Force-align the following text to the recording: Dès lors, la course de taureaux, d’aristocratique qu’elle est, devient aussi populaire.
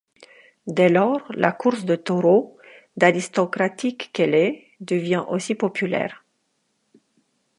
Dès 0.65 0.89
lors, 0.89 1.23
la 1.31 1.51
course 1.51 1.85
de 1.85 1.95
taureaux, 1.95 2.57
d’aristocratique 2.97 4.09
qu’elle 4.13 4.33
est, 4.33 4.63
devient 4.79 5.23
aussi 5.29 5.53
populaire. 5.53 6.25